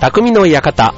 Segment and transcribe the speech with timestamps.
[0.00, 0.94] 匠の館。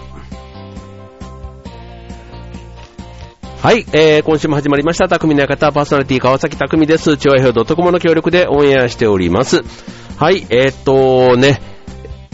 [3.62, 7.16] はい、えー、今週も始まりました、匠の館、パーソナリティ川崎匠です。
[7.16, 9.62] 調和表 .com の協力でオンエアしております。
[10.18, 11.62] はい、えー、っとね、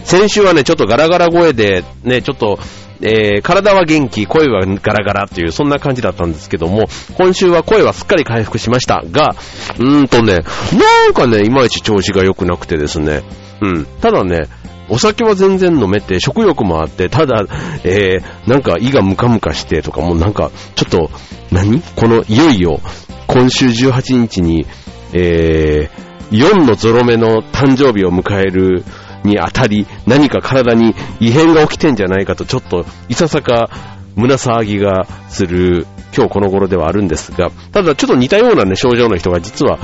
[0.02, 2.58] 先週はね、ちょっとガラガラ声で、ね、ちょっと、
[3.00, 9.36] えー、体は元気、声はガラガラっていう、そんな感じだったんですけども、今週は声はすっかり回復しましたが、
[9.78, 10.40] うーんとね、
[10.72, 13.22] なんかね、いまいち調子が良くなくてですね、
[13.60, 14.48] うん、ただね、
[14.88, 17.44] お酒は全然飲めて、食欲もあって、ただ、
[17.84, 21.10] えー、なんか胃がムカムカしてとか、もうなんか、ちょっと、
[21.50, 21.80] 何？
[21.96, 22.80] この、いよいよ、
[23.26, 24.66] 今週18日に、
[25.12, 28.84] えー、4のゾロ目の誕生日を迎える
[29.24, 33.70] にあたり、何か体に異変が起きてんじゃないかと、ちょっと、いささか、
[34.14, 39.78] 胸騒ぎがする今日この頃ではあるんですが、ただちょっと似たようなね、症状の人が実は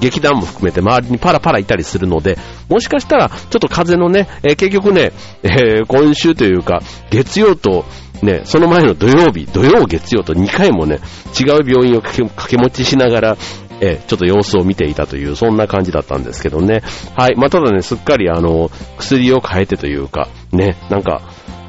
[0.00, 5.12] 劇団も含めて周りにパラパラいたりするので、もしかしたらちょっと風のね、えー結局ね、
[5.42, 7.84] えー今週というか、月曜と
[8.22, 10.98] ね、その前の土曜日、土曜月曜と2回もね、
[11.38, 13.36] 違う病院を掛け持ちしながら、
[13.80, 16.82] えちょっと様子を見ていたという、そんな感じだったんですけどね。
[17.16, 17.36] はい。
[17.36, 21.22] まあ、ただね、すっかりあの、薬を変えてというか、ね、なんか、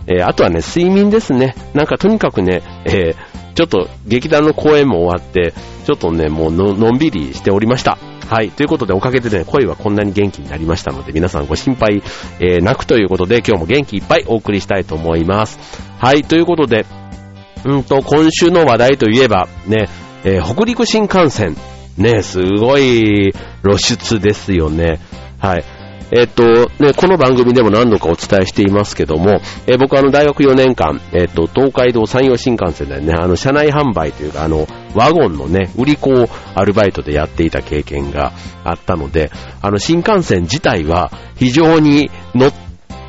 [0.07, 1.53] えーあとはね、睡眠ですね。
[1.75, 5.53] なんかとにかくね、えーちょっと劇団の公演も終わって、
[5.85, 7.97] ちょっとね、もうののんびりしておりました。
[8.29, 8.51] はい。
[8.51, 12.03] ということで、おかげでね、声はこんなに元気になりましたので、皆さんご心配、
[12.39, 15.57] えーなくということで、今日も元気いっぱいお送りしたいと思います。
[15.97, 16.21] はい。
[16.21, 16.85] ということで、
[17.65, 19.89] うんと、今週の話題といえば、ね、
[20.23, 21.57] えー北陸新幹線、
[21.97, 24.99] ね、すごい露出ですよね。
[25.39, 25.63] はい。
[26.11, 26.43] えっと、
[26.79, 42.53] ね、この番組でも何度かお伝えしていますけども、えー僕はあの大学4年間、えっと、東海道山陽新幹線でね、あの、車内販売というか、あの、ワゴンのね、売り子をアルバイトでやっていた経験があったので、あの、新幹線自体は非常に乗っ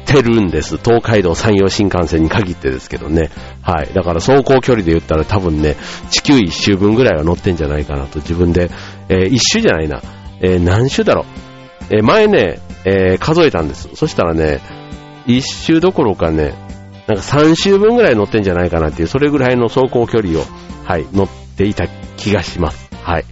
[0.06, 0.76] てるんです。
[0.76, 3.30] 東海道山陽新幹線に限ってですけどね。
[3.62, 3.94] はい。
[3.94, 5.76] だから走行距離で言ったら多分ね、
[6.10, 8.70] 地球一周分ぐらいは乗ってんじゃないかなと自分で、
[9.08, 10.02] えー一周じゃないな。
[10.40, 11.94] えー何周だろう。
[11.94, 13.88] えー前ね、えー数えたんです。
[13.94, 14.60] そしたらね、
[15.26, 16.54] 一周どころかね、
[17.06, 20.44] なんか3周分ぐらい乗ってんじゃないかなっていう、それぐらいの走行距離を、
[20.84, 22.88] はい、乗っていた気がします。
[23.02, 23.24] はい。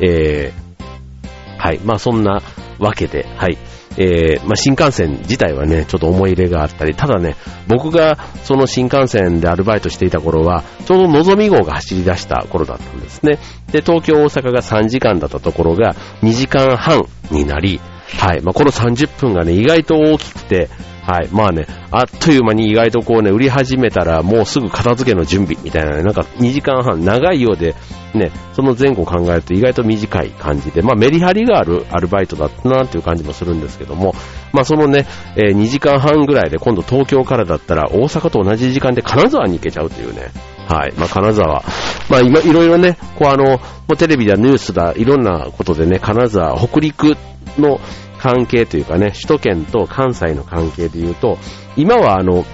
[0.00, 1.80] えー、はい。
[1.84, 2.40] まあそんな
[2.78, 3.58] わけで、はい。
[3.96, 7.36] えー、まあ新幹線自体はね、ちょっと思い入れがあったり、ただね、
[7.68, 13.38] 僕がその新幹線でアルバイトしていた頃は、ちょうどのぞみ号が走り出した頃だったんですね。
[13.72, 17.80] で、東京、大阪が3時間だったところが2時間半になり、
[18.18, 18.42] はい。
[18.42, 20.68] まあこの30分がね、意外と大きくて、
[21.02, 21.28] はい。
[21.32, 27.74] まあね、あっという間に意外とこうね、売り始めたらもうすぐ片付けの準備みたいなね、なんか2時間半長いようで、
[28.14, 34.14] ね、その前後考えると意外と短い感じで、まあメリハリがあるアルバイトだったなっていう感じもするんですけども、
[34.52, 35.06] まあそのね、
[35.36, 40.30] えー2時間半ぐらいで今度東京からだったら大阪と同じ時間で金沢に行けちゃうというね、
[40.70, 40.92] はい。
[40.96, 41.64] まあ、金沢。
[42.08, 43.58] まあ、今、いろいろね、こうあの、も
[43.88, 47.16] うテレビだ、ニュースだ、いろんなことでね、金沢、北陸
[47.58, 47.80] の
[48.18, 51.38] 関係というかね、首都圏と関西の関係で言うと、
[51.76, 52.44] 今はあの、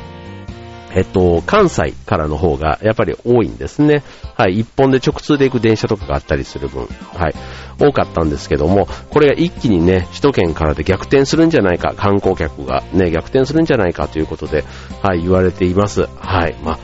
[0.94, 4.02] えっと、関西からの方がやっぱり多いんですね。
[4.34, 4.60] はい。
[4.60, 7.34] 一本で直通で行く電車とかがあったりする分、はい。
[7.78, 14.64] 多かったんですけども、これが一気にね、首都圏からで逆転するんじゃないか、観光客がね、逆転するんじゃないかということで、
[15.02, 16.08] はい、言われています。
[16.18, 16.56] はい。
[16.64, 16.78] まあ、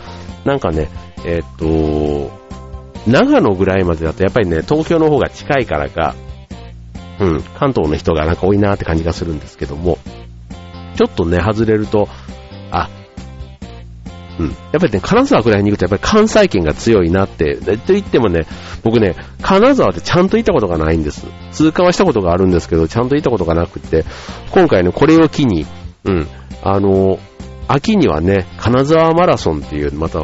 [0.45, 0.91] なんかね、
[1.25, 2.31] えっと、
[3.07, 6.15] 長野ぐらいまでだとやっぱりね、東京の方が近いからか、
[7.21, 9.99] うん、関東の人がなんか多いなって感じがするんですけども、
[10.97, 12.09] ちょっとね、外れると、
[12.71, 12.89] あ、
[14.39, 14.49] うん。
[14.49, 18.47] やっぱりね、金沢ぐらいに行くとやっぱり関西圏が強いなって、と言ってもね、
[18.83, 21.27] 僕ね、金沢ってちゃんと行ったことがないんです。
[21.53, 24.05] 通過はしたことがあるんですけど、ちゃんと行ったことがなくて、
[24.51, 25.67] 今回ね、これを機に、
[26.05, 26.27] うん、
[26.63, 27.19] あの、
[27.69, 30.21] 秋にはね、金沢マラソンっていう、また、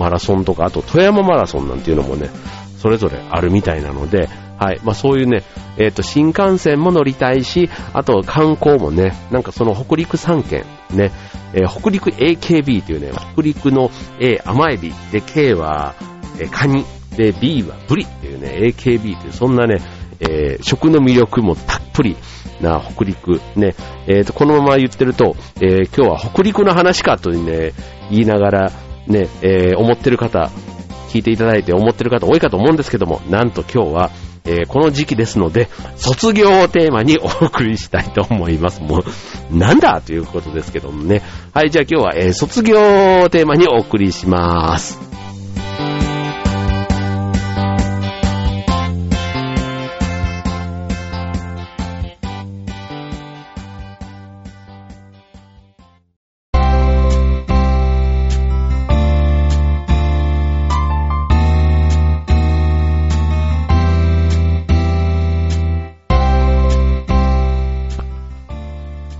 [0.00, 2.30] マラソンとか、あと富山マラソンなんていうのもね、
[2.78, 4.28] それぞれあるみたいなので、
[4.58, 4.80] はい。
[4.82, 5.42] まあそういうね、
[5.78, 11.12] えっ、と、新幹線も乗りたいし、あと観光もね、なんかその北陸3県、ね、
[11.54, 15.94] えー北陸 AKB というね、北陸の A 甘エビ、で K は、
[16.38, 16.84] えーカニ、
[17.16, 19.78] で B はブリっていうね、AKB という、そんなね、
[20.20, 22.16] えー食の魅力もたっぷり
[22.60, 23.74] な北陸、ね、
[24.06, 27.72] えっ、と、このまま言ってると、えー今日は北陸の話かとね、
[28.10, 28.72] 言いながら、
[29.10, 30.50] ね、えー思ってる方、
[31.08, 34.10] 聞いていただいて思ってる方多いかと思うんですけども、なんと今日は、
[34.44, 38.80] えーこの時期ですので、卒業をテーマにお送りしたいと思います。
[38.80, 39.00] も
[39.52, 40.00] う、なんだ？
[40.00, 41.22] ということですけどもね。
[41.52, 42.78] はい、じゃあ今日は、えー卒業
[43.22, 45.09] をテーマにお送りします。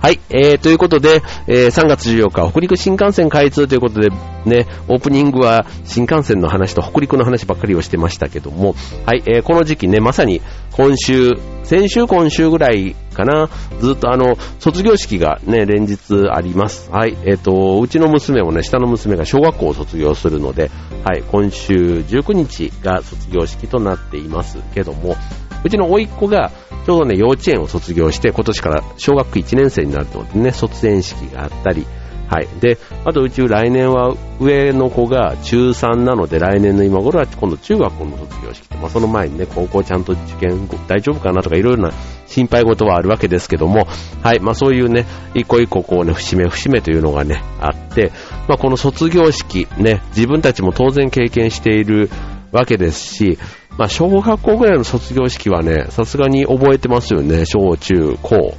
[0.01, 4.09] はい、えー、ということで、えー、3月14日、北陸新幹線開通ということで、
[4.45, 8.73] ね、オープニングは新幹線の話と北陸の話ばっかりをしてましたけども、
[9.05, 13.47] はい、えー、この時期ね、まさに今週、先週今週ぐらいかな、
[13.79, 16.89] ずっとあの、卒業式がね、連日あります。
[16.89, 20.71] はい、えっ、ー、と、うちの娘もね、下の娘が小学校を卒業するので、
[21.03, 25.15] はい、今週19日が卒業式となっていますけども、
[25.63, 26.51] うちの甥っ子が、
[26.85, 31.85] ちょうどね、幼稚園を卒業して、今年から小学1年生になるのでね、卒園式があったり、
[32.31, 32.47] はい。
[32.61, 41.91] で、あとうち来年は上の子が中3なので来年の今頃は今度中学校の卒業式まあその前にね、高校ちゃんと受験大丈夫かなとかいろいろな
[42.27, 43.85] 心配事はあるわけですけども、
[44.23, 44.39] はい。
[44.39, 45.05] まあそういうね、
[45.35, 48.13] 一個一個こうね、節目節目というのがね、あって、
[48.47, 52.09] まあこの卒業式ね、自分たちも当然経験している
[52.53, 53.39] わけですし、
[53.77, 58.55] まあ、小学校ぐらいの卒業式はね、さすがに覚えてますよね、小中高。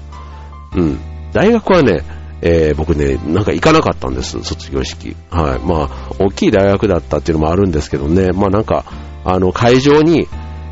[0.74, 0.98] うん。
[1.32, 2.02] 大学はね、
[2.40, 5.16] えー、僕ね、なんか行かなかったんです、卒業式。
[5.30, 5.60] はい。
[5.60, 8.84] まあ、大きい大学だったっていうのもあるんですけどね、まあなんか、
[9.24, 10.26] あの、会場に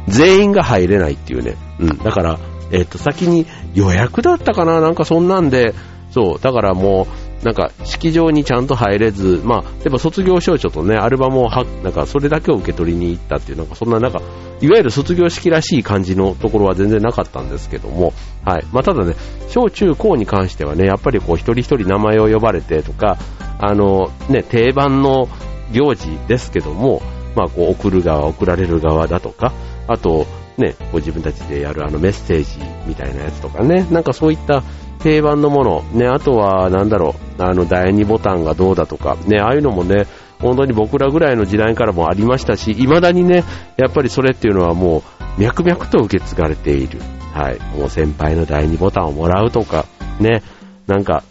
[0.09, 1.57] 全員が入れないっていうね。
[1.79, 1.99] うん。
[1.99, 2.39] だから、
[2.73, 5.75] えっ、ー、と、先に予約だったかななんかそんなんで、
[6.11, 14.21] そう、だからもう、なんか式場にちゃんと入れず、まあ、でも卒業証書とね、アルバムをは、なんかそれだけを受け取りに行ったっていう、なんかそんななんか、
[14.61, 18.13] いわゆる卒業式らしい感じのところは全然なかったんですけども、
[18.45, 18.67] はい。
[18.73, 19.15] まあ、ただね、
[19.49, 23.17] 小中高に関してはね、やっぱりこう一人一人名前を呼ばれてとか、
[23.59, 25.29] あの、ね、定番の
[25.73, 27.01] 行事ですけども、
[27.35, 29.53] まあ、こう送る側、送られる側だとか、
[29.87, 30.27] あと、
[30.59, 34.63] ね、ご自分たちでやるあのメッセージみたいなやつとかね、なんかそういった
[35.03, 40.07] 定番のもの、ね、あとは、なんだろう、あの、第2ボタンがどうだとか、ね、ああいうのもね、
[40.41, 43.45] 本当に僕らぐらいの時代からもありましたし、未だにね、
[43.77, 45.03] やっぱりそれっていうのはも
[45.39, 47.01] う、脈々と受け継がれている。
[47.33, 47.59] はい。
[47.79, 49.87] もう先輩の第2ボタンをもらうとか、
[50.19, 50.43] ね、
[50.87, 51.23] なんか、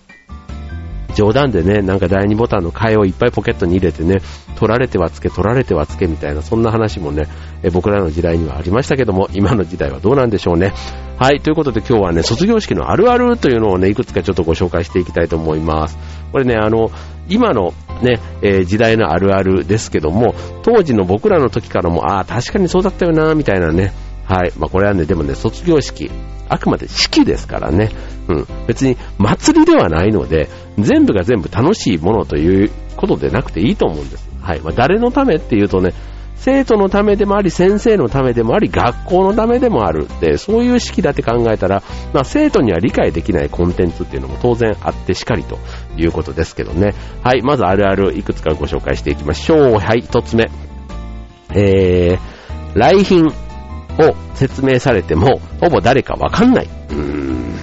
[1.15, 4.21] 冗談でね、なんか第2ボタンの替えをいっぱいポケットに入れてね、
[4.56, 7.27] 取られてはつけ、取られてはつけみたいな、そんな話もね、
[7.63, 10.73] え僕らの時代にはありましたけども、今の時代はどうなんでしょうね。
[11.17, 15.97] はい、ということで今日はね、卒業式のあるあるというのをね、いくつかちょっとご紹介していきたいと思います。
[16.31, 16.91] これね、あの、
[17.27, 20.33] 今のね、えー、時代のあるあるですけども、
[20.63, 23.91] 当時の僕らの時からも、ああ、確かにそうだったよな、みたいなね、
[24.29, 24.53] はい。
[24.59, 26.11] まあ、これはね、でもね、卒業式、
[26.47, 27.89] あくまで式ですからね。
[28.27, 28.47] うん。
[28.67, 34.29] 別に祭りではないので、全部が全部楽しいものということでなくていいと思うんです。
[34.39, 34.61] はい。
[34.61, 35.95] まあ、誰のためっていうとね、
[36.35, 41.81] 生徒のためでもあり、先生のためでもあり、学校のためでもあるって、そういう式だって考えたら、
[42.13, 45.57] まあ、生徒には理解できないコンテンツっていうのも当然あってしかりと
[45.97, 46.93] いうことですけどね。
[47.23, 47.41] はい。
[47.41, 49.79] まずあるあるいくつかご紹介していきましょう。
[49.79, 50.01] はい。
[50.01, 50.51] 一つ目。
[51.55, 53.49] えー、来賓。
[54.00, 56.66] を説明されても、ほぼ誰かわかんない。
[56.90, 57.56] うーん、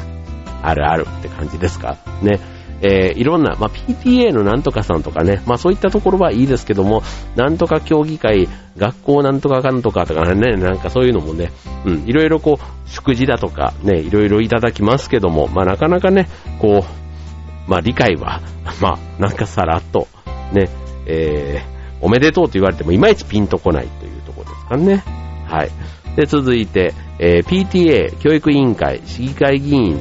[0.62, 1.97] あるあるって感じですか？
[2.23, 2.41] ね。
[2.83, 7.03] えー、いろんな、まあ、PTA のなんとかさんとかね、まあそういったところはいいですけども、
[7.35, 11.53] なんとか協議会、学校なんとかかんとかとかね、なんかそういうのもね、
[11.87, 16.28] うん、いろいろこう、祝辞だとかね、いろいろいただきますけども、まあなかなかね、
[16.61, 18.43] こう、まあ理解は、
[18.83, 20.07] まあなんかさらっと、
[20.52, 20.69] ね、
[21.07, 25.02] えー、おめでとうと言われてもいまいちピンとこないというところですかね。
[25.47, 25.71] はい。
[26.16, 30.00] で、続いて、えー、PTA、教育委員会、市議会議員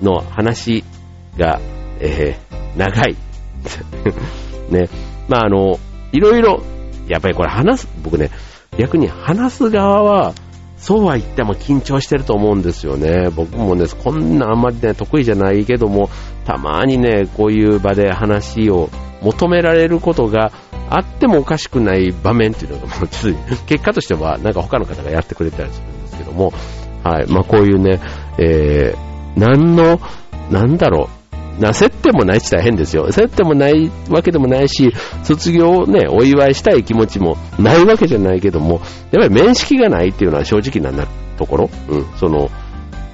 [0.00, 0.84] の話
[1.36, 1.60] が、
[2.00, 3.16] えー、長い。
[4.70, 4.88] ね。
[5.28, 5.78] まあ、あの、
[6.12, 6.62] いろいろ、
[7.08, 8.30] やっぱりこれ話す、僕ね、
[8.78, 10.34] 逆に話す側は、
[10.82, 13.30] そうは言っても緊張してると思うんですよね。
[13.30, 16.10] 僕もね、こんなあんまりね、得意じゃないけども、
[16.44, 18.90] たまにね、こういう場で話を
[19.22, 20.50] 求められることが
[20.90, 22.86] あってもおかしくない場面っていうのが、
[23.66, 26.52] 結果としては、なんか他の方がやってくれたりするんですけども、
[27.04, 28.00] はい、まあこういうね、
[28.38, 30.00] えー、何の、
[30.50, 31.21] なんだろう、
[31.58, 33.10] な、接点もないって言ったら変ですよ。
[33.12, 34.92] 接点もないわけでもないし、
[35.22, 38.80] 卒業をね、お祝いしたい気持ちもないわけじゃないけども、
[39.10, 41.06] やっぱり面識がないっていうのは正直な
[41.36, 42.50] ところ、うん、その、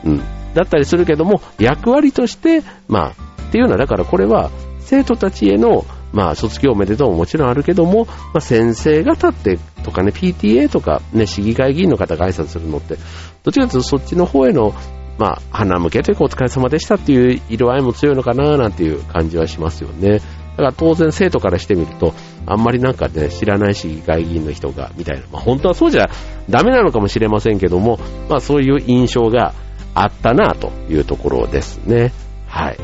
[0.05, 0.19] うん、
[0.55, 12.97] だったりするけども、役割として、まあ、っていうのは、だからこれは、生徒たちへのまあ、卒業おめでとうももちろんあるけども、まあ、先生方ってとかね、PTA とかね、市議会議員の方が挨拶するのって、
[13.43, 14.75] どっちかというとそっちの方への、
[15.19, 20.21] まあ、花向けというかお疲れ様でしたっていう色合いも強いのかななんていう感じはしますよね。
[20.59, 22.15] だから当然生徒からしてみると、
[22.47, 25.27] あんまりなんかね、知らない市議会議員の人が、みたいな。
[25.33, 26.11] まあ本当はそうじゃ
[26.51, 27.99] ダメなのかもしれませんけども、
[28.29, 29.55] まあそういう印象が
[29.95, 32.13] あったなというところですね。
[32.49, 32.79] はい。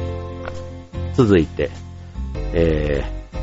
[1.14, 1.70] 続いて、
[2.52, 3.38] えー、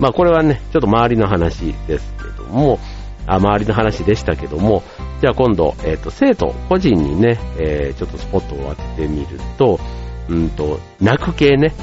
[0.00, 2.80] まあこれはね、ちょっと周りの話ですけども、
[3.26, 4.82] あ周りの話でしたけども、
[5.20, 9.80] じゃあ今度、えっ、と、生徒個人にね、えー、ちょっとスポットを当ててみると、
[10.28, 11.74] うんと、泣く系ね、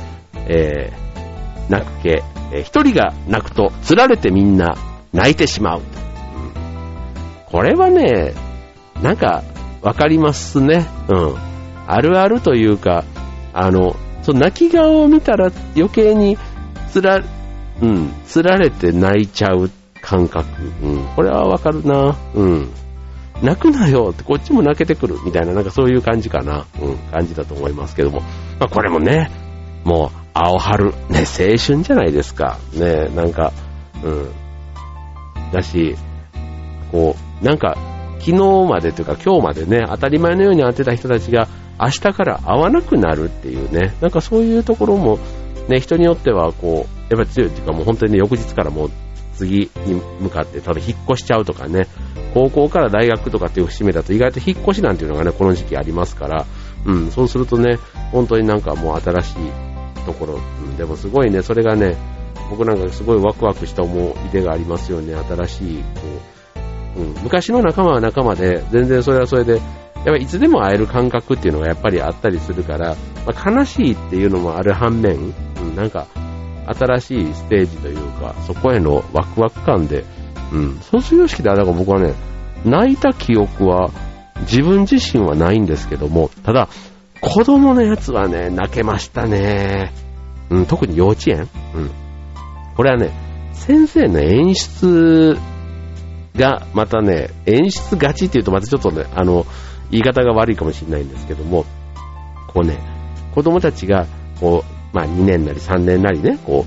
[0.47, 2.23] えー、泣く系、
[2.53, 4.75] えー、一人が泣くと、釣られてみんな
[5.11, 5.79] 泣いてしまう。
[5.79, 5.85] うん、
[7.45, 8.33] これはね、
[9.01, 9.43] なんか、
[9.81, 10.87] わかりますね。
[11.09, 11.35] うん。
[11.87, 13.03] あるあるというか、
[13.53, 16.37] あの、その泣き顔を見たら余計に
[16.89, 17.21] つら、
[17.81, 19.69] うん、つられて泣いちゃう
[20.01, 20.47] 感覚。
[20.81, 22.17] うん、これはわかるな。
[22.33, 22.69] うん。
[23.41, 26.65] 泣くなよってこっちも泣けてくるみたいな、なんかそういう感じかな。
[26.81, 28.21] うん、感じだと思いますけども。
[28.59, 29.29] まあこれもね、
[29.83, 32.57] もう、青春、ね、青春じゃないですか。
[32.73, 33.51] ね、なんか、
[34.03, 34.29] うん。
[35.51, 35.95] だし、
[36.91, 37.77] こう、なんか、
[38.19, 41.47] 昨日までというか今日までね、当たり前のように会ってた人たちが
[41.79, 45.19] 明日から会わなくなるっていうね、なんかそういうところも、
[45.67, 48.91] ね、人によってはこう、やっぱり強いっていうかもう本当にね、翌日からもう
[49.35, 51.87] 次に向かって、ただ引っ越しちゃうとかね、
[52.33, 56.45] 高校から大学とかっていう節目だと意外と引っ越しなんていうのがね、この時期ありますから、
[56.85, 57.77] うん、そうするとね、
[58.11, 59.35] 本当になんかもう新しい
[60.05, 61.95] ところ、うん、でもすごいね、それがね、
[62.49, 66.01] 僕なんかすごいワクワクした思い出がありますよね、新しい、こ
[66.97, 69.53] う、うん、昔の仲間は仲間で、全然それはそれで、
[70.05, 76.05] やっぱいつでも会える感覚っていうのがやっぱりあったりするから、まあ、悲しいっていうのもある反面、うん、なんか、
[76.73, 80.03] 新しいステージというか、そこへのワクワク感で、
[80.51, 82.13] うん、卒業式ではだか僕はね、
[82.63, 83.91] 泣いた記憶は
[84.41, 86.67] 自分自身はないんですけども、ただ、
[87.21, 89.93] 子供のやつはね、泣けましたね。
[90.49, 91.91] うん、特に幼稚園うん。
[92.75, 93.11] これはね、
[93.53, 95.37] 先生の演出
[96.35, 99.45] が、またね、演出がちっていうとまたちょっとね、あの、
[99.91, 101.65] 言い方が悪いかもしれないんですけども、
[102.47, 102.77] こうね、
[103.33, 104.05] 子供たちが、
[104.39, 106.65] こう、まあ2年なり3年なりね、こ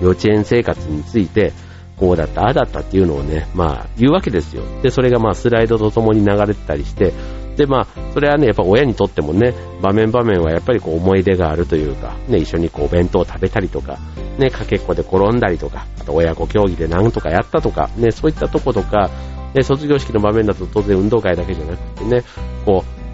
[0.00, 1.52] う、幼稚園生活について、
[1.98, 4.62] こうだった、ああだったっていうのをね、まあ言うわけですよ。
[4.82, 7.12] で、それがまあスライドとともに流れてたりして、
[7.56, 13.98] で、まあ、それはね、やっぱ親にとってもね、場面場面はやっぱりこう思い出があるというか、ね、一緒にこうお弁当を食べたりとか、
[14.38, 19.10] ね、かけっこで転んだりとか、あと親子競技で何とかやったとか、ね、そういったとことか、
[19.54, 22.24] ね、卒業式の場面だと当然運動会だけじゃなくてね、
[22.66, 23.05] こう、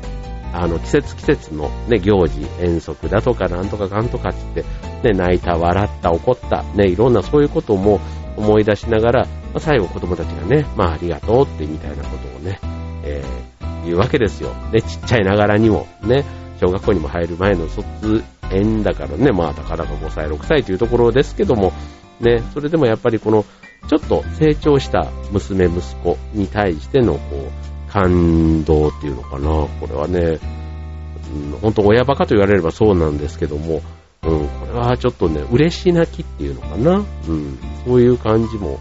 [0.52, 4.64] あの、季節季節のね、行事、遠足だとかなんとかかんとかってっ
[5.02, 8.00] て、ね、泣いた、笑った、怒った、ね、いろんなそういうことも
[8.36, 12.60] 思い出しながら、まあ、最後子供たちがね、まあありがとうってみたいなことをね、
[13.04, 14.52] えー、言うわけですよ。
[14.72, 16.24] ね、ちっちゃいながらにも、ね、
[16.60, 21.72] 小学校にも入る前の卒園だからね、まあ、たかだか5歳、6歳というところですけども、
[22.20, 23.44] ね、それでもやっぱりこの、
[23.88, 29.48] ちょっと成長した娘、息子に対しての、こう、感動っていうのかな。
[29.48, 30.38] これはね、
[31.34, 33.82] うん、本当親バカと言われればそうなんですけども、
[34.22, 37.04] うん、これはちょっとね、嬉し泣きっていうのかな。
[37.28, 38.80] うん、そういう感じも、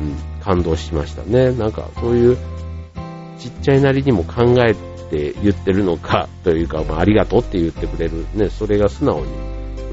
[0.00, 1.50] うん、感動しましたね。
[1.52, 2.36] なんか、そういう、
[3.38, 4.74] ちっちゃいなりにも考え
[5.10, 9.26] て言ってるのかというか、まあ、ありがとうって言ってくれる、ね、それが素直に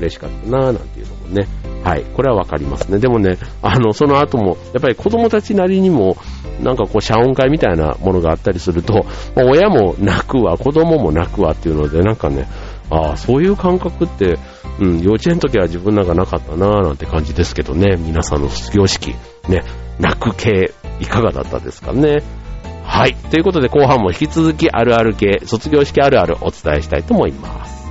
[0.04, 1.48] 嬉しかったなぁなんていうのもね、
[1.84, 3.00] はい、これはわかりますね。
[3.00, 6.18] でもね、あの、その後も、やっぱり子供たちなりにも、
[6.62, 9.06] なんかこう、謝恩会みたいなものがあったりすると、
[9.36, 12.48] ま、親も泣くわ、子供も泣くわっていうので、なんかね、
[12.90, 14.38] ああ、そういう感覚って、
[14.80, 19.16] うん、幼稚園の時は自分なんかなかったなぁなんて感じですけどね、皆さんの卒業式、
[19.48, 19.64] ね、
[20.00, 22.24] 泣く系、いかがだったですかね。
[22.84, 23.16] はい。
[23.16, 27.83] ということで後半も引き続きあるある系、卒業式あるあるお伝えしたいと思います。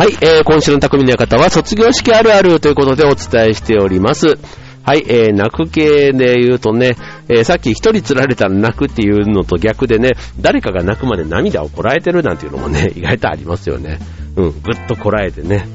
[0.00, 4.38] はい、えー、今週の匠の方は卒業式あるあるということでお伝えしております。
[4.82, 6.96] はい、えー、泣く系で言うとね、
[7.28, 13.98] えー、さっき一人釣られたら泣くっていうのと逆でね、誰かが泣くまで涙をこらえてるなんていうのもね、 意外とありますよね。
[14.36, 15.68] うん、ぐっとこらえてね、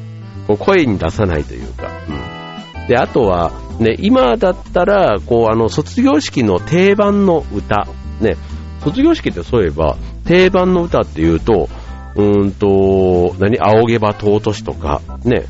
[0.47, 2.87] こう声に出さないというか、うん。
[2.87, 7.87] で、あとは、ね、今だったら、こう、あの、卒業式の定番の歌、
[8.21, 8.37] ね、
[8.83, 11.69] 卒業式ってそういえば、定番の歌っていうと、
[12.15, 15.45] うーんと、何、青毛羽尊しとか、ね、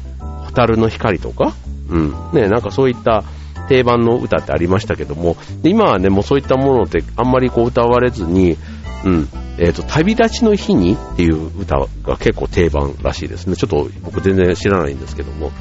[0.46, 1.54] 蛍の光とか、
[1.90, 3.24] うん、ね、なんかそういった
[3.68, 8.58] 定番の歌ってありましたけども、今はね、もうそういったものってあんまりこう歌われずに、
[9.04, 13.56] うん、えっ、ー、と、旅立ちの日にっていう歌が結構定番らしいですね。
[13.56, 15.52] ちょっと僕全然知らないんですけども、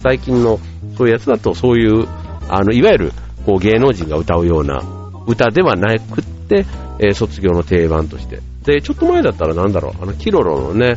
[0.00, 0.58] 最近の
[0.96, 2.06] そういうやつだとそういう、
[2.48, 3.12] あの、いわゆる
[3.44, 4.82] こう芸能人が歌うような
[5.26, 6.66] 歌ではなくって、
[6.98, 10.96] えー、卒業の定番としてで、ちょっと前だったらなんだろう、あの、キロロのね、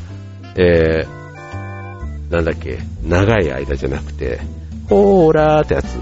[0.56, 4.40] えー、なんだっけ、長い間じゃなくて、
[4.90, 5.98] ほーらーってやつ、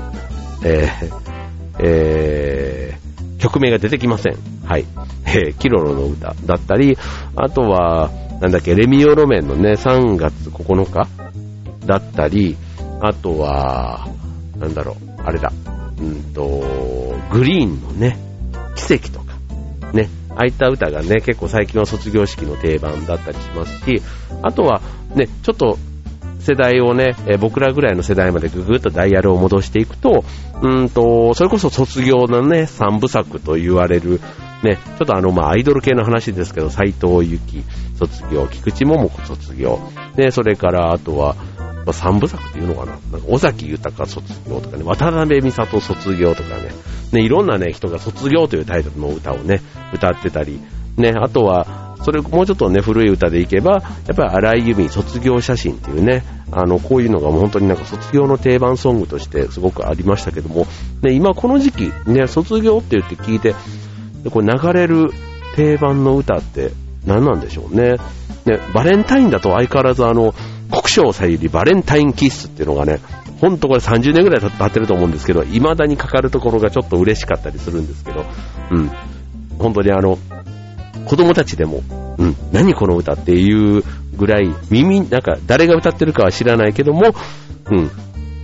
[0.66, 4.38] えー、えー、曲名が出てきません。
[4.66, 4.86] はい。
[5.26, 6.98] えー、キロロの歌だったり、
[7.36, 11.08] あとは、なんだっけ、レミオロメンのね、3月9日
[11.86, 12.58] だったり、
[13.02, 14.08] あとは、
[14.58, 15.52] なんだろう、あれだ、
[16.00, 16.64] うんと、
[17.32, 18.18] グリーンのね、
[18.76, 19.34] 奇跡とか、
[19.94, 24.02] ね、ああいった歌がね、結構最近は卒業式の定番だったりしますし、
[24.42, 24.82] あとは
[25.16, 25.78] ね、ちょっと
[26.40, 30.26] 世代をね、え僕らぐらいの世代までぐぐっとダイヤルを戻していくと、
[30.62, 34.20] うんと、それこそ卒業のね、三部作と言われる、
[34.64, 37.64] ね、ちょっとあの、まあ、アイドル系の話ですけど、斎藤由紀
[37.98, 39.80] 卒業、菊池桃子卒業、
[40.16, 41.36] で、それからあとは、
[41.86, 42.92] まあ、三部作っていうのかな？
[43.12, 46.72] なんか、尾崎豊卒業とかね、渡辺美里卒業とかね、
[47.14, 49.62] ね、いろんなね、人が卒業というタイトルの歌をね、
[49.94, 50.60] 歌ってたり、
[50.98, 53.80] ね、あとは、それもうちょっとね、古い歌でいけば、や
[54.14, 60.66] っぱり荒井由実卒業写真っていうね、あの、こういうのが本当になんか卒業の定番ソングとしてすごくありましたけども、
[61.02, 63.56] ね、今この時期、ね、卒業って言って聞いて、
[64.30, 65.12] これ流れる
[65.56, 66.72] 定番の歌って
[67.06, 67.96] 何なんでしょうね。
[68.46, 70.34] ね、バレンタインだと相変わらずあの、
[70.70, 73.00] 国章さゆりバレンタインキッスっていうのがね、
[73.44, 78.24] ほんとこれ30年ぐらい経ってると思うんですけど、未だにかかるところがちょっと嬉しかったりするんですけど、
[78.72, 78.90] うん。
[79.60, 80.18] 本当にあの、
[81.06, 81.84] 子供たちでも、
[82.18, 83.84] うん、何この歌っていう
[84.16, 87.14] ぐらい、耳、なんか誰が歌ってるかは知らないけども、
[87.70, 87.92] うん、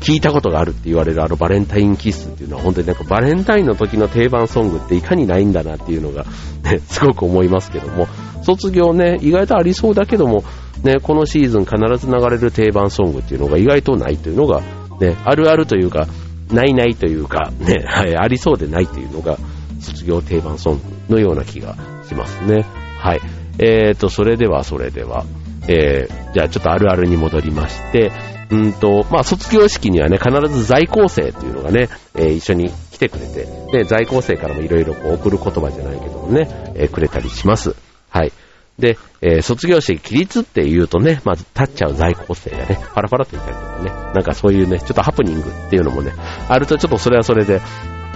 [0.01, 6.25] 聞いたことがあるって言われるあのバレンタインキッスっていうのは本当になんかバレンタインの時の定番ソングっていかにないんだなっていうのが、
[6.63, 8.09] ね、すごく思いますけども、
[8.43, 10.43] 卒業ね、意外とありそうだけども、
[10.83, 14.61] ね、このシーズン必ず流れる定番ソングっていうのが意外とないというのが、
[14.99, 16.07] ね、あるあるというか、
[16.51, 19.37] ないないというか、ね、 はい、ありそうでないというのが、
[19.79, 21.75] 卒業定番ソングのような気が
[22.07, 22.65] しますね。
[22.97, 23.21] はい。
[23.59, 25.25] えーと、それでは、それでは、
[25.67, 28.11] えー、じゃあちょっとあるあるに戻りまして、
[28.51, 37.75] うんと、まあ、卒業式にはね、必ず在校生っていうのがね、えー、一緒に来てくれて、で、在校生からもいろいろ送る言葉じゃないけどもね、えー、くれたりします。
[38.09, 38.31] はい。
[38.79, 46.13] で、えー、卒業式起立って言うとね、まず立っちゃう在校生がね、パラパラといたりとかね、なんかそういうね、ちょっとハプニングっていうのもね、
[46.47, 47.61] あるとちょっとそれはそれで、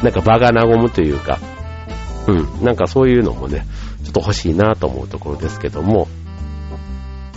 [0.01, 1.39] なんか場が和むというか、
[2.27, 3.65] うん、なんかそういうのもね、
[4.03, 6.07] ちょっと欲しいなと思うところですけども、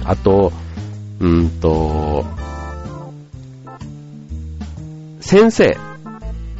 [0.04, 0.52] あと、
[1.18, 2.24] うんと、
[5.20, 5.76] 先生、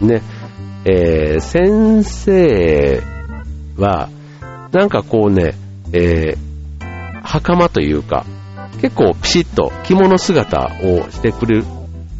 [0.01, 0.23] ね、
[0.85, 3.03] えー、先生
[3.77, 4.09] は、
[4.73, 5.55] なんかこうね、
[5.93, 6.46] えー、
[7.27, 8.25] 袴というか、
[8.81, 11.65] 結構ピシッと着物姿をしてくれる、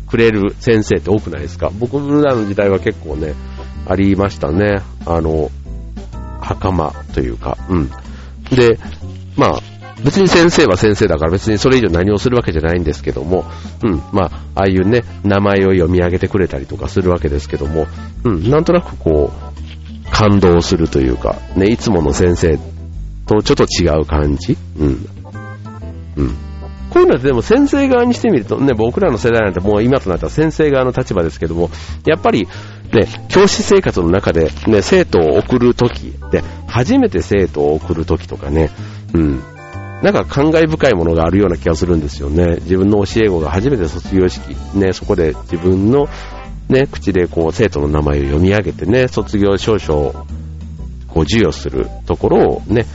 [0.07, 1.71] くれる先生って多くないですか？
[1.79, 3.35] 僕らの時代は結構ね、
[3.87, 4.83] ありましたね。
[5.05, 5.51] あの、
[6.41, 7.91] 袴というか、うん。
[8.51, 8.79] で、
[9.37, 9.61] まあ、
[10.05, 13.45] 別に先生は先生だから別にそれ以上何をするわけじゃないんですけども、
[13.83, 17.87] うん、まあ、ああいうね、名前を読み上げてくれたりとかするわけですけども、
[18.25, 22.59] うん、なんとなくこう、感動するというか、ね、いつもの先生
[23.27, 24.57] とちょっと違う感じ？
[24.79, 25.07] うん。
[26.17, 26.35] うん。
[26.91, 31.71] こういうのってでも先生側にしてみるとね、僕らの世代なんてもう今となったら先生側の立場ですけども、
[32.07, 32.47] やっぱり
[32.93, 38.71] ね、教師生活の中でね、生徒を送るとき、で、初めて生徒を送るときとかね、
[39.13, 39.43] うん。
[40.03, 42.57] なんか感慨深いものがあるような気がするんですよね。
[42.61, 46.07] 自分の教え子が初めて卒業式、ね、そこで自分の
[46.69, 50.13] ね、口でこう生徒の名前を読み上げてね、卒業証書を
[51.09, 52.87] こう授与するところをね、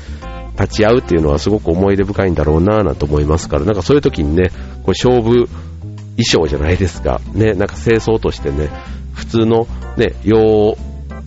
[0.61, 4.49] 立ち会うっていうのはすごく思い出深いんだろうなぁなんて思いますから、なんかそういう時にね、
[4.83, 7.19] こう勝負衣装じゃないですか。
[7.33, 8.69] ね、なんか清掃としてね、
[9.13, 10.77] 普通のね、洋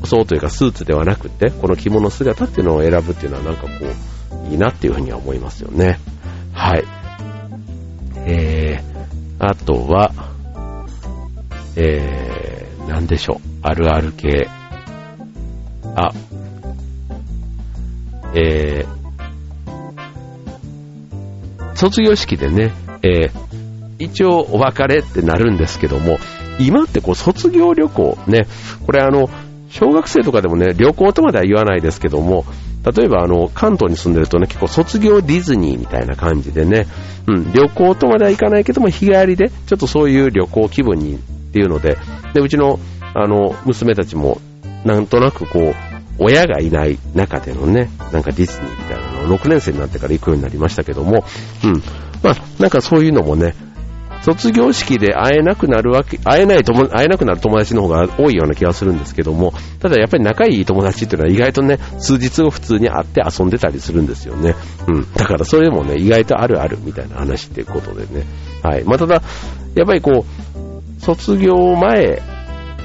[0.04, 3.68] 装というかスーツではなくて、この着物姿っていうのを選ぶっていうのはなんかこ
[4.48, 5.98] う、いいなっていうふうには思いますよね。
[6.52, 6.84] はい。
[8.26, 10.12] えー、あとは、
[11.76, 13.48] えー、なんでしょう。
[13.62, 14.48] あるある系。
[15.96, 16.12] あ、
[18.34, 19.03] えー、
[21.74, 23.30] 卒業式でね、えー、
[23.98, 26.18] 一応お別れってなるんですけども、
[26.58, 28.46] 今ってこう卒業旅行ね、
[28.86, 29.28] これあの、
[29.70, 32.44] 小学生とかでもね、旅行とまでは言わないですけども、
[32.84, 36.86] 例えばあの、関東に住んでるとね、結構卒業ディズニーみたいな感じでね、
[37.26, 41.18] うん、旅行とまではいかないけども、日帰りで、ちょっとそういう旅行気分にっ
[41.52, 41.96] ていうので、
[42.34, 42.78] で、うちの、
[43.14, 44.40] あの、娘たちも、
[44.84, 51.24] なんとなくこう、親がいない中でのね、なんかディズニーみたいなのを6年生になってから行くようになりましたけども、
[51.64, 51.82] うん。
[52.22, 53.54] まあ、なんかそういうのもね、
[54.24, 64.54] 卒業式で会えなくなるわけ、会えない友、会えなくなる友達の方が多いような気がするんですけども、ただやっぱり仲いい友達っていうのは意外とね、数日後普通に会って遊んでたりするんですよね。
[64.88, 65.12] うん。
[65.12, 68.24] だからそれもね、意外とあるあるみたいな話っていうことでね、
[68.62, 68.84] はい。
[68.84, 69.20] まあ、ただ、
[69.74, 72.22] やっぱりこう、卒業前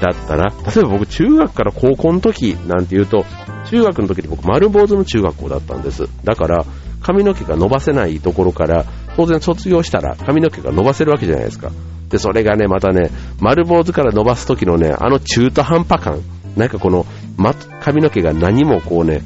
[0.00, 3.24] だったら、例えば僕中学から高校の時なんて言うと、
[3.70, 6.08] 中学の時に僕丸坊主の中学校だったんです。
[6.24, 6.64] だから、
[7.02, 8.84] 髪の毛が伸ばせないところから、
[9.16, 11.70] 当然卒業したら髪の毛が伸ばせるわけじゃないですか。
[12.08, 13.10] で、それがね、またね、
[13.40, 16.20] 丸坊主から伸ばす時のね、あの中途半端感。
[16.56, 19.22] なんかこの、ま、髪の毛が何もこうね、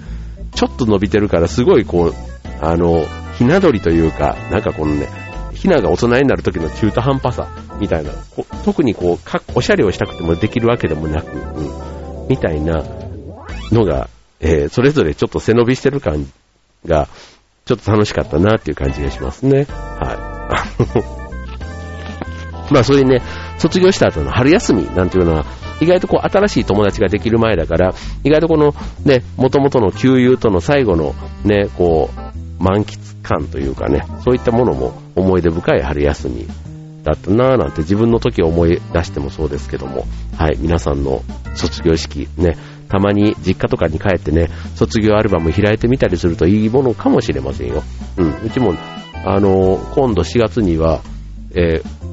[0.54, 2.14] ちょっと伸びてるからすごいこう、
[2.60, 3.04] あの、
[3.38, 5.08] ひな鳥というか、なんかこのね、
[5.64, 7.48] ひなが大人になる時の中途半端さ
[7.80, 8.10] みたいな、
[8.66, 12.84] 特にこう、かおしゃれをしたくてもできるわけでもなく、うん、みたいな
[13.72, 16.30] のが、えー、それぞれちょっと背伸びしてる感
[16.84, 17.08] が、
[17.64, 19.64] ちょっと楽しかったなっていう感じがしますね。
[19.64, 20.58] は
[22.68, 22.72] い。
[22.74, 23.22] まあそういうね、
[23.56, 25.46] 卒業した後の春休みなんていうのは、
[25.80, 28.74] 意外とこう新しい友達ができる前だから、意外とこの
[29.06, 32.23] ね、元々の旧友との最後のね、こう、
[32.58, 36.46] 満喫感というかね、そういったものも思い出深い春休み
[37.02, 41.22] だったなぁなんて自分の時を思い出してもそうですけども、はい、皆さんの
[41.54, 42.56] 卒業式ね、
[42.88, 47.82] たまに実家とかに帰ってね、卒業アルバム開いてみたりするといいものかもしれませんよ。
[48.16, 48.74] うん、うちも、
[49.26, 51.00] あの今度4月には、
[51.54, 52.04] えー、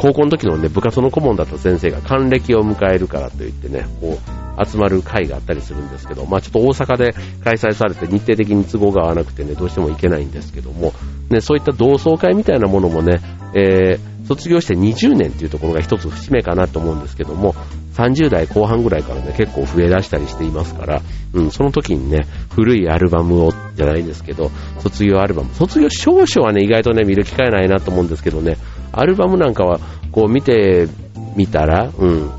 [0.00, 7.12] 高校の時のね、部活の顧問だった先生が還暦を迎えるからと言ってね、こう、集まる会があったりするんですけど、まあちょっと大阪で
[7.44, 10.94] 開催されて日程的に都合が合わなくてね、どうしても行けないんですけども、
[11.28, 13.20] ね、そういった同窓会みたいなものもね、
[13.54, 17.54] えー、卒業して20年っていうところが一つ節目かなと思うんですけども、
[18.00, 21.02] 30代後半ぐらいからね、結構増え出したりしていますから、
[21.34, 28.56] うん、その時にね、古いアルバムを、じゃないですけど、卒業アルバム、卒業証書はね、意外とね、見る機会ないなと思うんですけどね、
[28.92, 29.80] アルバムなんかは、
[30.12, 30.88] こう見て
[31.36, 32.30] みたら、うん、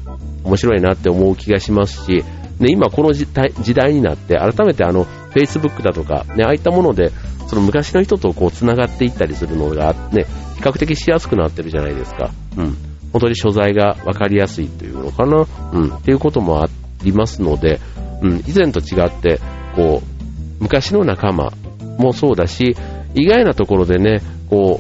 [0.44, 2.24] 面白いなって思う気がしますし、
[2.60, 7.12] ね、今この時代になって、改めてあの、Facebook だとか、ね、ああいったもので、
[7.48, 10.26] その昔の人とこう繋がっていったりするのが、ね、
[10.58, 12.32] 比較的しやすくなってるじゃないですか。
[12.58, 12.91] うん。
[13.12, 15.46] 本当に所在が分かりやすいというのかな。
[15.74, 15.96] うん。
[15.96, 16.70] っていうこともあ
[17.04, 17.80] りますので、
[18.22, 18.38] うん。
[18.48, 19.40] 以前と違って、
[19.76, 21.52] こう、昔の仲間
[21.98, 22.76] もそうだし、
[23.14, 24.80] 意外なところでね、こ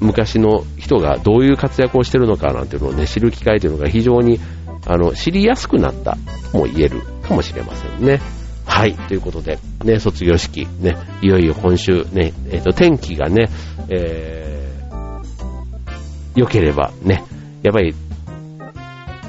[0.00, 4.40] う、昔の人がどういう活躍をしてるのかなんていうのをね、知る機会というのが非常に、
[4.86, 6.16] あの、知りやすくなった
[6.52, 8.20] とも言えるかもしれませんね。
[8.64, 8.94] はい。
[8.94, 13.50] ということで、ね、卒業式、ね、いよいよ今週、ね、えっ、ー、と、天気がね、
[13.88, 17.24] えー、良ければね、
[17.62, 17.94] やっぱり、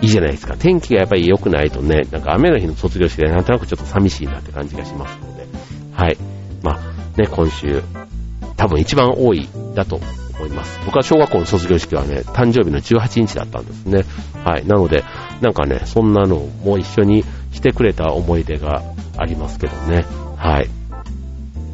[0.02, 0.56] いいじゃないですか。
[0.58, 5.46] 天気がやっぱり良くないとね、なんか雨の日の卒業式でなんとなくちょっと寂しいなって感じがしますので、
[5.94, 6.18] はい。
[6.64, 7.84] まあ、ね、今週、
[8.58, 10.00] 多分一番多いだと
[10.38, 10.80] 思います。
[10.86, 14.04] 僕は小学校の卒業式はね、誕生日の18日だったんですね。
[14.44, 14.66] はい。
[14.66, 15.04] なので、
[15.42, 18.82] なんかね、そんなのも一緒にしてくれた思い出が
[19.18, 20.06] ありますけどね。
[20.38, 20.70] はい。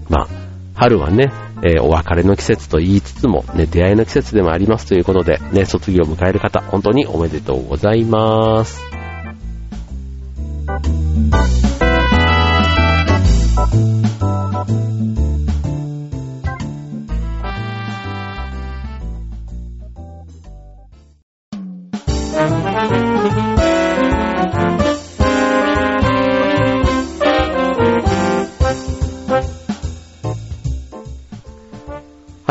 [0.10, 0.28] まあ、
[0.76, 1.32] 春はね、
[1.64, 8.82] えー、お別れの季節と言いつつも、ね、出会いの季節でもありますということで、ね、卒業を迎える方、本当におめでとうございます。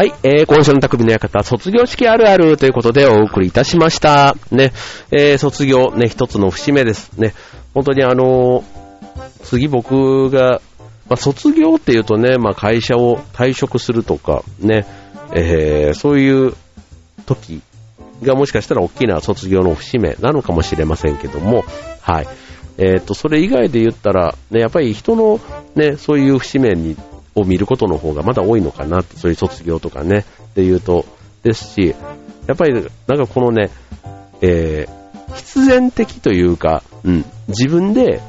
[0.07, 4.37] い、えー、今週の匠の館、卒業式あるあるということでお送りいたしました。
[4.51, 4.73] ね、
[5.11, 7.13] えー、卒業、ね、一つの節目です。
[7.19, 7.35] ね、
[7.75, 8.65] 本当にあのー、
[9.43, 10.61] 次僕が、
[11.09, 14.87] まあ、卒業っていうとね、まあ、会社を退職するとか、ね、
[15.33, 16.55] えー、そういう
[17.27, 17.63] 時
[18.23, 21.65] がもしかしたら大きな卒業の節目なのかもしれませんけども、
[22.01, 22.29] はい。
[22.79, 25.41] えっ、ー、と、それ以外で言ったら、ね、やっぱり人の
[25.75, 26.97] ね、そういう節目に
[27.37, 31.05] を見ることの方がまだ多いのかなって、そういう卒業とかね、っていうと、
[31.47, 31.95] ですし、
[32.49, 33.71] やっぱりなんかこのね、
[34.41, 38.21] えー、必然的というか、うん、自分で、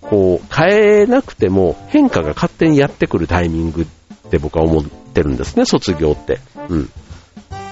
[0.00, 3.86] こう、変えなくても変化が勝手にやってくるタイミングっ
[4.30, 6.40] て僕は思ってるんですね、卒業って。
[6.68, 6.90] うん。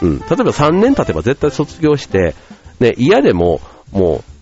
[0.02, 0.18] うん。
[0.18, 2.34] 例えば3年経てば絶対卒業して、
[2.80, 3.60] ね、嫌でも、
[3.92, 4.33] もう、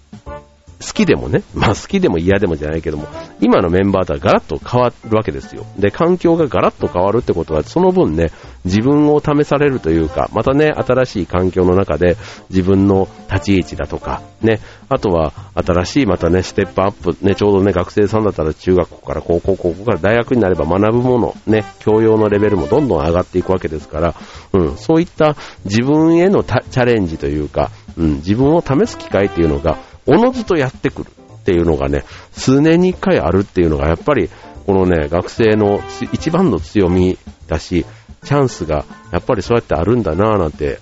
[0.83, 3.07] 好きでもね、 まあ好きでも嫌でもじゃないけども、
[3.41, 5.65] 今のメンバーとはガラッと変わるわけですよ。
[5.79, 8.31] で、環境がガラッと変わるってことは、その分ね、
[8.65, 12.17] 自分を試されるというか、またね、新しい環境の中で
[12.51, 24.15] 自分の立ち位置だとか、ね、あとは新しいまたね、ステップアップ、ね、ちょうどね、学生さんだったら中学校から高校、高校から大学になれば学ぶもの、ね、教養のレベルもどんどん上がっていくわけですから、
[24.53, 34.31] うん、そういった自分へのチャレンジというか、うん、自分を試す機会っていうのが、おのずとやってくるっていうのがね、数年に一回あるっていうのが、やっぱり、
[34.67, 35.81] このね、学生の
[36.13, 37.85] 一番の強みだし、
[38.25, 40.79] チャンスがやっぱりそうやってあるんだなぁなんて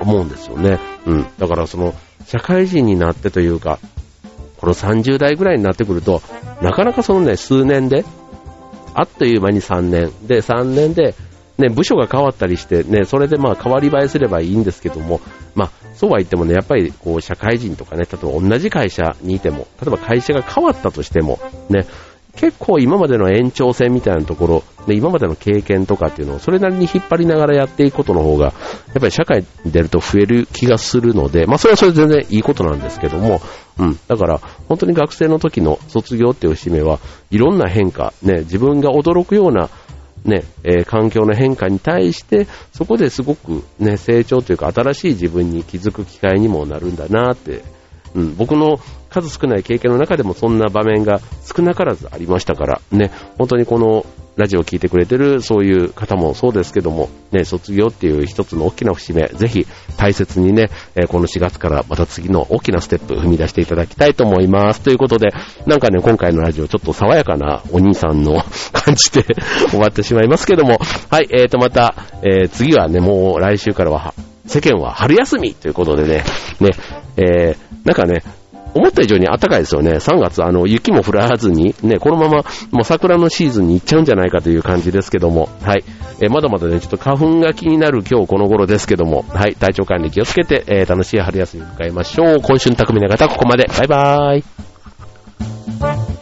[0.00, 0.78] 思うんですよね。
[1.06, 1.26] うん。
[1.38, 1.94] だからその、
[2.26, 3.80] 社会人になってというか、
[4.58, 6.22] この30代ぐらいになってくると、
[6.60, 8.04] なかなかそのね、数年で、
[8.94, 11.16] あっという間に3年、で、3年で、
[11.58, 15.20] ね、部署が変わったりして、ね、それでまあ変わり映えすればいいんですけども、
[15.54, 21.86] まあ、そうは言ってもね、やっぱりこう、社会人とかね、例えば同じ会社にいても、例えば会社が変わったとしても、ね、
[22.36, 28.54] 結構今までの延長線みたいなところ、で今までの経験とかっていうのをそれなりに引っ張りながらやっていくことの方が、やっ
[28.94, 33.40] ぱり社会に出ると増える気がするので、まあそれはそれ全然いいことなんですけども、
[33.78, 33.98] うん。
[34.08, 37.00] だから本当に学生の時の卒業っていう節目は
[37.30, 39.68] いろんな変化、ね、自分が驚くような
[40.24, 47.62] ね、えー、環境の変化に対して、そこですごくね、成長というか新しい自分に気づく機会にもなるんだなって、
[48.14, 59.66] うん、僕の数少ない経験の中でもそんな場面が少なからずありましたから、ね、本当にこのラジオを聴いてくれてるそういう方もそうですけども、ね、卒業っていう一つの大きな節目、ぜひ
[59.96, 64.80] 大切にね、えこの4月からまた次の大きなステップ踏み出していただきたいと思います。
[64.80, 65.28] ということで、
[65.66, 68.42] なんかね、今回のラジオちょっと爽やかなお兄さんの
[68.72, 69.24] 感じで
[69.70, 70.78] 終わってしまいますけども、
[71.10, 74.14] はい、えーとまた、えー、次はね、もう来週からは
[74.46, 76.24] 世間は春休みということでね、
[76.60, 76.70] ね、
[77.16, 78.22] えー、なんかね、
[78.74, 79.92] 思った以上に暖かいですよね。
[79.92, 85.84] 3月、あの、雪も降らずに、ね、このまま、もう桜のシーズンに行っちゃうんじゃないかという感じですけども、はい。
[86.20, 89.54] え、まだまだね、ちょっと花粉が気になる今日この頃ですけども、はい。
[89.54, 92.40] 体調管理気をつけて、えー、楽しい春休み迎えましょう。
[92.40, 93.68] 今週の匠の方、ここまで。
[93.78, 96.21] バイバーイ。